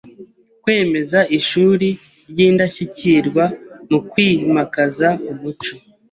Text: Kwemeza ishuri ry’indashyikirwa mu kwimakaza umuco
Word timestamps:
Kwemeza 0.63 1.19
ishuri 1.39 1.87
ry’indashyikirwa 2.31 3.43
mu 3.89 3.99
kwimakaza 4.09 5.07
umuco 5.31 5.73